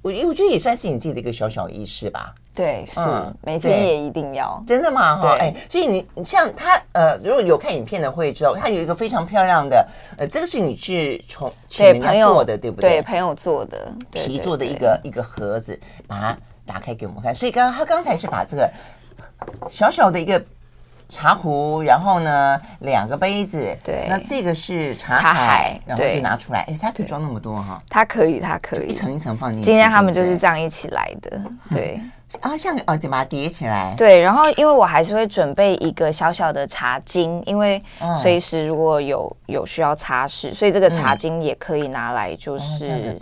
[0.03, 2.33] 我我觉得也算是你自己的一个小小仪式吧。
[2.55, 5.17] 对，是、嗯、每天也一定要，真的吗？
[5.17, 9.89] 哈，哎，所以你你像他呃，如果有看影片的会知道，他有一个非常漂亮的，
[10.19, 12.91] 呃，这个是你去从请朋友做的，对不对？
[12.91, 17.35] 对，朋友做的皮做的一个一个盒子，把它打开给我们看。
[17.35, 18.71] 所以刚刚他刚才是把这个
[19.69, 20.41] 小小的一个。
[21.13, 23.77] 茶壶，然后呢，两个杯子。
[23.85, 26.61] 对，那这个是茶茶海，然后就拿出来。
[26.63, 27.79] 哎，它可以装那么多哈？
[27.91, 29.67] 它可以，它可以一层一层放进去。
[29.67, 32.01] 今天他们就是这样一起来的，对。
[32.41, 33.95] 啊，像哦，就把它叠起来。
[33.97, 37.83] 对，然后因为我还是会准备一个小小的茶巾，因为
[38.21, 43.21] 随时如果有有需要擦拭，所以这个茶巾也可以拿来，就是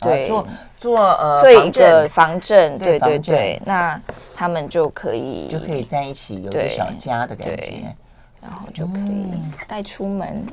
[0.00, 0.28] 对。
[0.28, 0.46] 做
[0.78, 3.98] 做呃做一个防震，对对对，那
[4.34, 7.94] 他们就可以就可以在一起有一个小家的感觉，
[8.40, 9.26] 然后就可以
[9.66, 10.46] 带出门。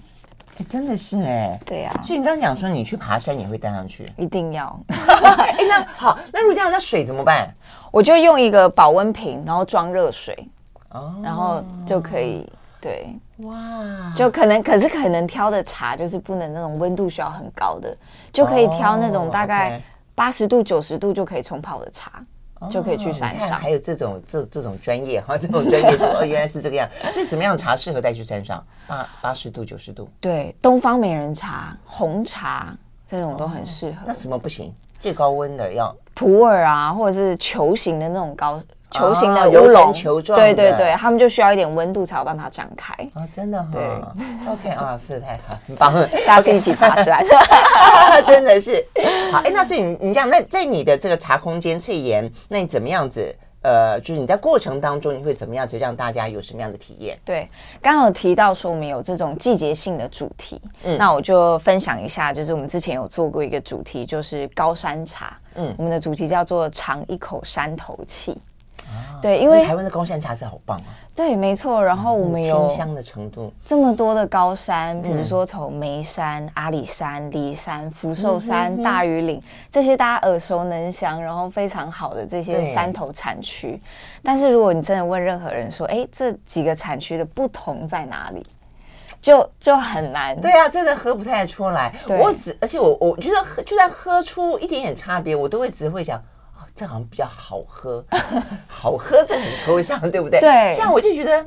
[0.61, 1.91] 哎，真的是哎，对呀。
[2.03, 4.79] 所以你刚刚讲说你去爬山也会带上去，一定要。
[4.87, 7.49] 哎，那好，那如果这样，那水怎么办？
[7.91, 10.47] 我就用一个保温瓶，然后装热水，
[10.91, 12.47] 哦，然后就可以
[12.79, 17.97] 对，哇，就可能可是可能挑的茶就是不能那种温度需要很高的，
[18.31, 19.81] 就可以挑那种大概
[20.13, 22.23] 八十度九十度就可以冲泡的茶，
[22.69, 23.59] 就可以去山上。
[23.59, 26.87] 还有这种这这种专业哈， 这种专业哦，原来是这个样。
[27.11, 28.63] 是什么样的茶适合带去山上？
[28.87, 30.07] 八八十度九十度？
[30.19, 32.75] 对，东方美人茶、红茶
[33.07, 33.97] 这种都很适合。
[34.05, 34.73] 那什么不行？
[34.99, 35.95] 最高温的要。
[36.13, 42.93] 普洱啊，或者是球形的那种高球形的乌龙，球状，对对对，他们就需要一点温度才有办法展开。
[43.13, 43.69] 哦，真的哈。
[43.71, 43.81] 对
[44.51, 47.25] ，OK 啊，是太好，很棒， 下次一起爬山，
[48.27, 48.85] 真的是
[49.31, 49.39] 好。
[49.39, 53.35] 哎，那是你你讲，那在你的这个茶空间翠岩，那你怎么样子？
[53.63, 57.15] 呃，就是你在过程当中，你会怎么样子让大家有什么样的体验？
[57.23, 57.47] 对，
[57.79, 68.35] 刚刚有提到说我们有这种季节性的主题，嗯，那我就分享一下，就是我们之前有做过一个主题，就是高山茶，嗯，我们的主题叫做尝一口山头气。
[69.21, 70.89] 对，因为台湾的高山茶是好棒啊。
[71.13, 71.83] 对，没错。
[71.83, 83.79] 然后我们有清香的程度，这么多的高山，比如说从眉山、阿里山、骊山、福寿山、大余岭这些大家耳熟能详，然后非常好的这些山头产区。
[84.23, 88.45] 但是如果你真的问任何人说，哎，这几个产区的不同在哪里，
[89.21, 90.39] 就就很难。
[90.39, 91.93] 对啊，真的喝不太出来。
[92.07, 96.19] 我只而且我我觉得喝就算喝出一点点差别，我都会只会想。
[96.81, 98.03] 这好像比较好喝，
[98.67, 100.39] 好喝这很抽象，对不对？
[100.39, 101.45] 对，像我就觉得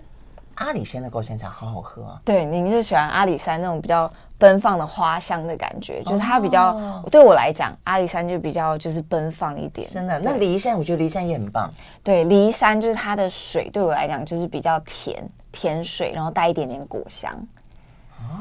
[0.55, 2.21] 阿里山的高山茶好好喝啊。
[2.25, 9.91] 对，您就喜欢阿里山那种比较奔放的花香的感觉，就是它比较对我来讲，阿里山就比较就是奔放一点。
[9.91, 11.69] 真的，那梨山我觉得梨山也很棒。
[12.05, 17.37] 对，梨山就是它的水对我来讲就是比较甜，甜水，然后带一点点果香。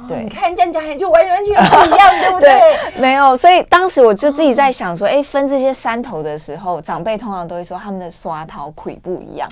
[0.07, 2.99] 对，你看这样讲就完完全不一样，对不 对？
[2.99, 9.47] 没有，所以当时我就自己在想说，哎，分这些山头的时候，长辈通常都会说他们的刷头魁不一样，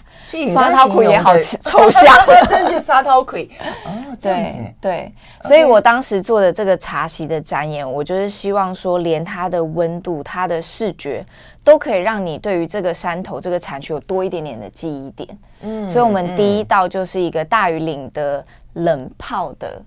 [0.51, 2.15] 刷头魁也好 抽象，
[2.49, 3.49] 真的就刷头魁
[3.85, 4.57] 哦，这样子。
[4.79, 11.25] 对，所以我当时做的这个茶席的展演，我就是希望说，连它的温度、它的视觉，
[11.63, 15.29] 都可以让你对于这个山头、这个产区有多一点点的记忆点。
[15.61, 19.81] 嗯，所以我们第一道就是一个大禹岭的冷泡的。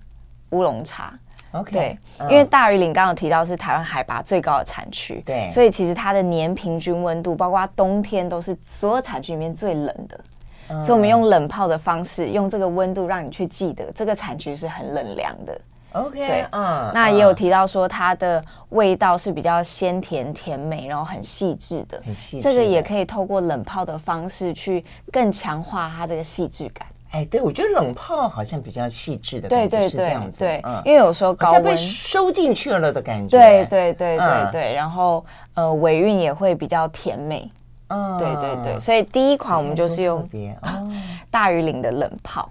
[0.55, 1.13] 乌龙茶
[1.51, 1.99] ，OK，对，
[2.31, 15.61] 因为大禹岭刚刚有提到是台湾海拔最高的产区，对，所以其实它的年平均温度，包括冬天都是所有产区里面最冷的，所以我们用冷泡的方式，用这个温度让你去记得这个产区是很冷凉的
[15.93, 22.39] ，OK，对，嗯，那也有提到说它的味道是比较鲜甜甜美，然后很细致的，很细。
[22.39, 26.87] 致，这个也可以透过冷泡的方式去更强化它这个细致感。
[27.15, 35.25] 哎，对，我觉得冷泡好像比较细致的对对是这样子，对，因为有时候高温被收进去了的感觉，对对对对对，然后
[35.55, 37.49] 呃尾韵也会比较甜美，
[37.87, 40.29] 嗯，对对对，所以第一款我们就是用
[41.31, 42.51] 大鱼岭的冷泡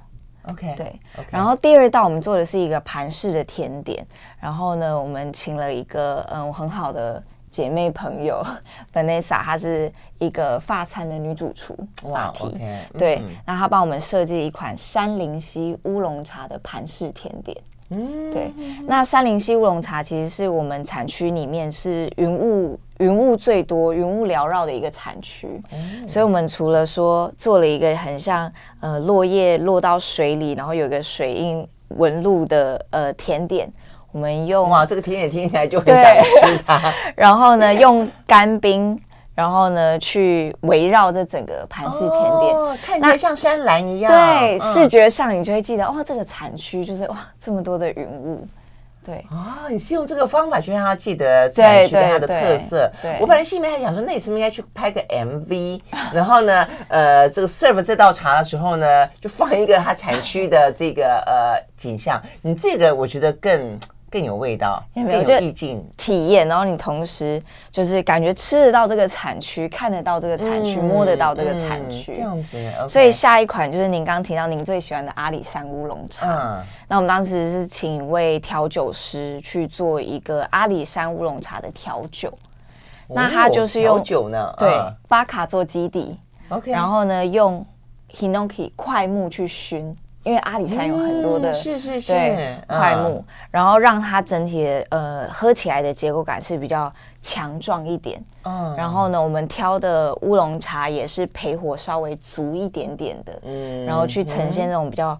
[0.49, 0.97] ，OK，对，
[1.29, 4.07] 然后第二道我们做的是一个盘式的甜点，
[4.39, 7.21] 然后呢，我们请了一个嗯很好的。
[7.53, 8.43] 姐妹朋友，
[8.91, 12.57] Vanessa，她是一个发餐的女主厨，法体，
[12.97, 17.55] 对，那她帮我们设计一款山林溪乌龙茶的盘式甜点。
[17.89, 18.51] 嗯，对，
[18.87, 33.71] 那山林溪乌龙茶其实是我们产区里面是云雾云雾最多、云雾缭绕的一个产区，嗯、所以我们除了说做了一个很像呃落叶落到水里，然后有个水印纹路的呃甜点。
[34.13, 36.93] 我们用哇，这个甜点听起来就很想吃它。
[37.17, 38.97] 然后呢，用干冰，
[39.33, 44.11] 然后呢去围绕这整个盘式甜点，哦、看起来像山岚一样。
[44.11, 48.47] 对，嗯、视觉上你就会记得，哇，这个产区就是哇这么多的云雾。
[49.03, 52.35] 对啊、哦，你是用这个方法去让他记得产区它的特
[52.69, 52.89] 色。
[53.01, 55.81] 对，对对，我本来心里面还想说，那你是不是应该去拍个 MV？
[56.13, 62.21] 然后呢，呃，这个 serve 这道茶的时候呢，就放一个它产区的这个呃景象。
[62.43, 63.79] 你这个我觉得更。
[64.13, 66.47] 更有味道，有没有更有意境体验？
[66.47, 67.41] 然后你同时
[67.71, 72.55] 就是感觉吃得到这个产区，看得到这个产区，嗯、摸得到这个产区，嗯、这样子。
[72.55, 76.27] Okay、所以下一款就是您刚提到您最喜欢的阿里山乌龙茶。
[76.27, 82.29] 嗯，那我们当时是请一位调酒师去做一个阿里山乌龙茶的调酒。
[83.07, 84.69] 哦、那他就是用酒呢，对，
[85.07, 86.19] 巴、嗯、卡做基底。
[86.49, 87.65] OK，然后呢，用
[88.13, 89.97] Hinoki 快木去熏。
[90.23, 92.13] 因为阿里山有很多的、嗯、是是是
[92.65, 98.23] 块木，嗯、然后让它整体的呃喝起来的结构感是比较强壮一点。
[98.43, 103.37] 嗯，然后呢，我们挑的乌龙茶也是焙火稍微足一点点的。
[103.43, 105.19] 嗯，然后去呈现那种比较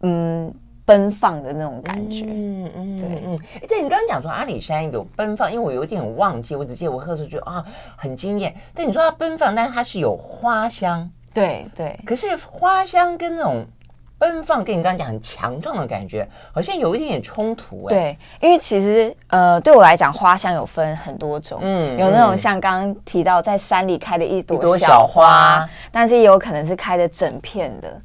[0.00, 0.50] 嗯
[0.86, 2.24] 奔放的那种感觉。
[2.26, 3.38] 嗯嗯，对嗯。
[3.56, 7.62] 哎，对你刚刚讲说阿里山有奔放，因为我有点忘记，我只记得我喝的时候觉得啊
[7.94, 8.54] 很惊艳。
[8.74, 11.10] 但你说它奔放，但是它是有花香。
[11.34, 11.98] 对对。
[12.06, 13.66] 可是花香跟那种。
[14.18, 17.88] 奔放跟你刚刚讲很强壮的感觉，好像有一点点冲突哎。
[17.88, 28.00] 对，因为其实呃，对我来讲，花香有分很多种，嗯，有那种像刚刚提到在山里开的一朵小花，但是也有可能是开的整片的。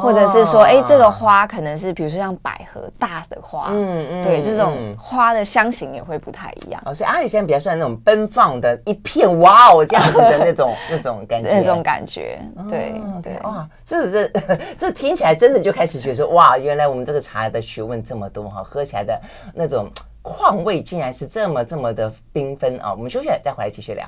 [0.00, 6.82] 或者是说，哎、欸，这个花可能是，比如说像百合大的花，嗯嗯，对，这种花的香型也会不太一样。
[6.84, 14.40] 哦，所以阿里山比较算那种奔放的一片，哇哦，这样子的那种那种感觉，那种感觉，对、哦、对，哇，这这
[14.78, 19.20] 这听起来真的就开始觉得说，哇，原来我们这个茶的学问这么多哈，喝起来的
[19.54, 19.88] 那种
[20.20, 22.92] 况味竟然是这么这么的缤纷啊！
[22.92, 24.06] 我们休息了再回来继续聊。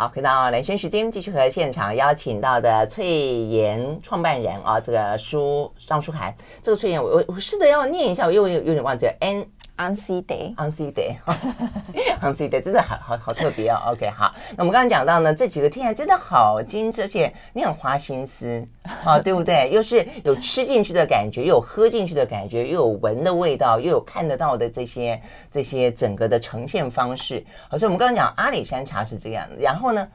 [0.00, 3.04] 好，回到连线时间，继续和现场邀请到的翠
[3.46, 6.32] 妍创办人啊，这个书张书涵，
[6.62, 9.44] 这个翠妍，我我我试着要念一下，我又有有点忘记了，N。
[9.78, 13.80] Ansi Day，Ansi Day，Ansi Day，真的好好好特别哦。
[13.92, 18.66] OK，好，那我们刚刚讲到呢，这几个听起来真的好精致，而且你很花心思，
[19.04, 19.70] 啊， 对不对？
[19.72, 25.20] 又是有吃进去的感觉，又有喝进去的感觉，又有闻的味道，又有看得到的这些
[25.50, 27.44] 这些整个的呈现方式。
[27.68, 30.08] 好，所以我们刚刚讲阿里山茶是这样，然后呢，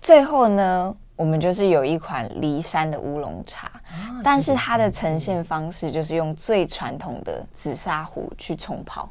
[0.00, 0.96] 最后呢？
[1.16, 9.08] 我们就是有一款骊山的乌龙茶，啊、但是它的呈现方式就是用最传统的紫砂壶去冲泡。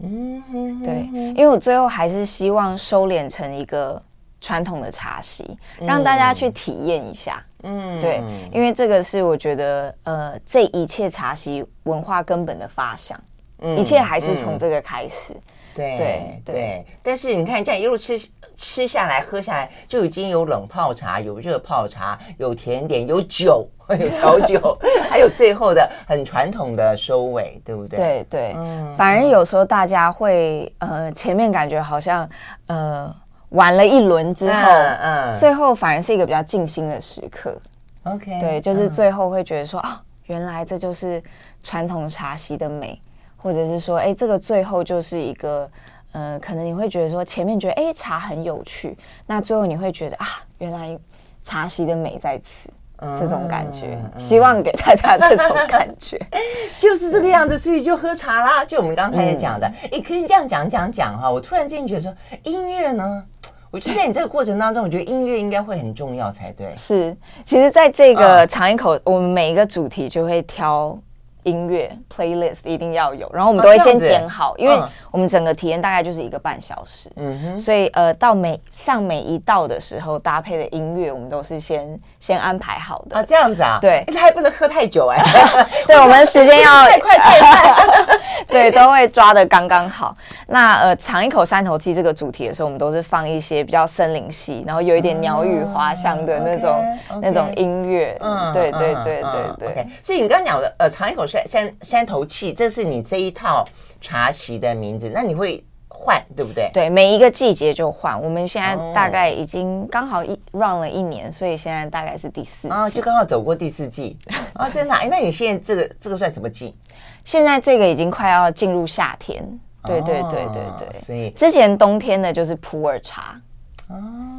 [0.00, 4.02] 嗯，对，因为我最后还是希望收敛成一个
[4.40, 7.40] 传统的茶席，让大家去体验一下。
[7.62, 8.20] 嗯，对，
[8.52, 13.18] 因为这个是我觉得呃，这一切茶席文化根本的发想，
[13.60, 15.32] 嗯、一切还是从这个开始。
[15.32, 15.42] 嗯、
[15.74, 18.18] 对对对，但是你看这样一路吃。
[18.56, 24.78] 吃下来喝下来就已经有冷泡茶，有热泡茶，有甜点，有酒，有调酒，
[25.10, 27.96] 还有最后的很传统的收尾，对不对？
[27.98, 32.28] 对对，嗯、反而有时候大家会呃前面感觉好像
[32.68, 33.14] 呃
[33.50, 37.60] 玩了一轮之后，嗯，嗯最后反而是一个比较静心的时刻。
[38.04, 41.22] OK，对，就是最后会觉得说、嗯、啊，原来这就是
[41.62, 42.98] 传统茶席的美，
[43.36, 45.70] 或者是说，哎，这个最后就是一个。
[46.16, 48.96] 呃，可能你会觉得说前面觉得哎茶很有趣，
[49.26, 50.98] 那最后你会觉得啊，原来
[51.44, 56.18] 茶席的美在此，嗯、这种感觉，嗯、希望给大家这种感觉，
[56.80, 58.64] 就是这个样子，所以就喝茶啦。
[58.64, 61.30] 就我们刚才讲的，哎、嗯，可以这样讲讲讲哈。
[61.30, 62.14] 我突然间觉得说，
[62.44, 63.22] 音乐呢，
[63.70, 66.74] 我觉得在你这个过程当中，我觉得音乐应该会很重要才对。
[66.78, 67.14] 是，
[67.44, 70.98] 其实在这个尝一口，嗯、我们每一个主题就会挑。
[71.46, 74.76] 音乐 playlist 一定要有，然后我们都会先剪好，因为
[75.12, 83.16] 我们整个体验大概就是一个半小时，嗯哼，所以呃，到每上每一道的时候搭配的音乐，我们都是先先安排好的。
[83.16, 85.22] 啊，这样子啊，对，他还不能喝太久哎，
[85.86, 88.18] 对，我们时间要太 快太快，
[88.50, 90.16] 对，都会抓的刚刚好。
[90.48, 101.35] 那呃，尝一口三头气这个主题的时候，我们都是放一些比较森林系，然后有一点鸟语花香的那种那种音乐，嗯，对对对对对，所以你刚刚讲的呃，尝一口山。
[101.48, 103.64] 山山头气，这是你这一套
[104.00, 105.10] 茶席的名字。
[105.12, 106.70] 那你会换，对不对？
[106.72, 108.20] 对，每一个季节就换。
[108.20, 114.16] 我们现在大概已经刚好一 run 了一年，所以现在大概是第四季啊，就刚好走过第四季
[114.54, 114.68] 啊。
[114.72, 114.94] 真的？
[114.94, 116.76] 哎，那你现在这个这个算什么季？
[117.24, 119.42] 现在这个已经快要进入夏天。
[119.84, 121.00] 对对对对对。
[121.00, 123.40] 所以之前冬天的就是普洱茶。
[123.88, 123.96] 哦。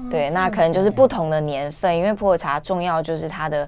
[0.09, 3.67] 对，那可能就是不同的年份，因为普洱茶重要就是它的。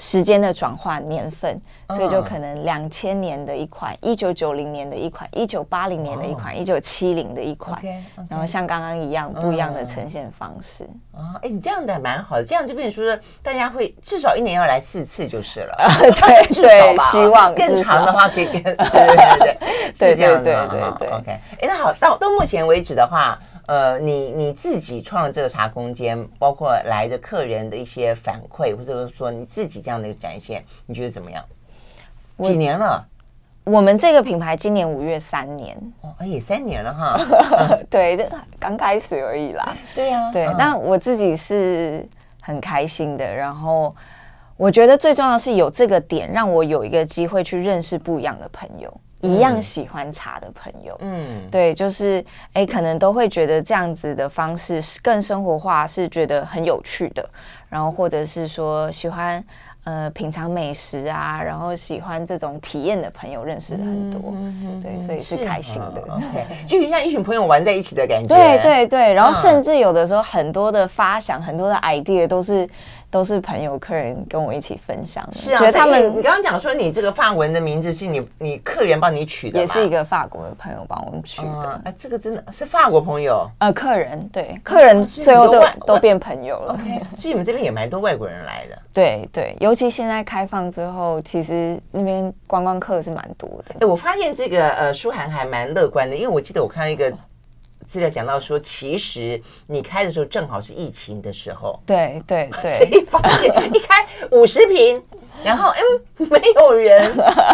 [0.00, 7.82] 时间的转换年份，所以就可能两千年的一款，一九九零年的一款，一九八零年的一款，一九七零的一款，
[8.30, 10.88] 然后像刚刚一样不一样的呈现方式。
[11.12, 15.76] 啊，哎，你这样的还蛮好的，这样就变成说大家会至少一年要来四次就是了。
[16.14, 17.04] 对， 至少吧。
[17.10, 19.58] 希望更长的话可以更对对对
[19.98, 21.08] 对对对对对对。
[21.08, 23.36] OK，哎，那好，到到目前为止的话。
[23.68, 31.44] 呃，你你自己创了这个茶空间，包括来的客人的一些反馈，或者说你自己这样的一个展现，你觉得怎么样？
[32.40, 33.06] 几年了？
[33.64, 37.20] 我们这个品牌今年五月三年，哦，也三年了哈。
[37.90, 38.26] 对，
[38.58, 39.76] 刚开始而已啦。
[39.94, 40.48] 对呀、啊，对。
[40.58, 42.08] 但我自己是
[42.40, 43.94] 很开心的，然后
[44.56, 49.00] 我觉得最重要是有这个点，让我有一个机会去认识不一样的朋友。
[49.20, 57.28] 一样喜欢茶的朋友，嗯，对，就是哎，可能都会觉得这样子的方式是更生活化，是觉得很有趣的。
[57.68, 59.44] 然后或者是说喜欢
[59.84, 66.22] 呃品尝美食啊，然后喜欢这种体验的朋友认识了很多，嗯、对，所以是开心的，啊、
[66.66, 68.34] 就像一群朋友玩在一起的感觉。
[68.34, 72.68] 对对对，然后甚至有的时候很多的发想，很多的 idea 都是。
[73.10, 81.80] 都是朋友、客人跟我一起分享的，是啊，觉得他们，你刚刚讲说你这个法文的名字是你你客人帮你取的，也是一个法国的朋友帮我们取的。
[81.84, 86.74] 哎，这个真的是法国朋友，呃，客人对，客人最后都都变朋友了。
[86.74, 88.78] OK，所以你们这边也蛮多外国人来的。
[88.92, 93.74] 对对，尤其现在开放之后，其实那边观光客是蛮多的。
[93.80, 97.10] 哎，我发现这个呃，舒涵还蛮乐观的，因为我记得我看到一个。
[97.88, 105.02] 资料讲到说，其实你开的时候正好是疫情的时候，对对对，所以发现一开五十瓶，
[105.42, 107.10] 然后嗯没有人，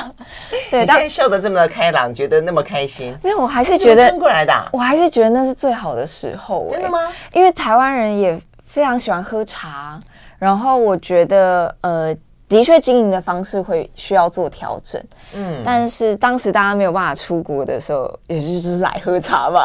[0.72, 6.98] 对，你现在笑得这么开朗，觉得那么开心，没有，我还是觉得撑过来的，啊，我还是觉得那是最好的时候，真的吗？
[7.32, 10.00] 因为台湾人也非常喜欢喝茶，
[10.38, 12.14] 然后我觉得呃。
[12.48, 15.02] 的确，经营的方式会需要做调整。
[15.32, 19.62] 嗯，但是当时大家没有办法出国的时候，也就是来喝茶嘛。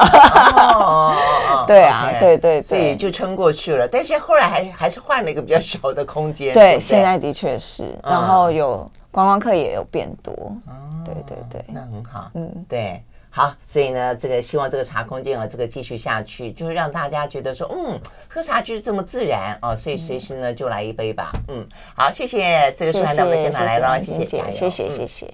[0.56, 1.16] 哦，
[1.68, 3.88] 对啊，对对，所以就撑过去了。
[3.88, 6.54] 但是后来还还是换了一个比较小的空间。
[6.54, 10.34] 对，现在的确是，然后有观光客也有变多。
[10.68, 10.72] 哦，
[11.06, 12.32] 对对对，那很好。
[12.34, 13.04] 嗯，对。
[13.32, 21.32] 好，所以呢，这个希望这个茶空间啊，这个继续下去，就是让大家觉得说，嗯，喝茶就是这么自然啊，所以随时呢就来一杯吧。
[21.48, 21.66] 嗯，
[21.96, 25.28] 好，谢谢这个舒涵，那我们先拿来了，谢谢，谢谢，谢谢。